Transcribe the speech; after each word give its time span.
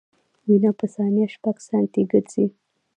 وینه 0.47 0.71
په 0.79 0.85
ثانیه 0.93 1.27
شپږ 1.35 1.55
سانتي 1.67 2.03
ګرځي. 2.11 2.45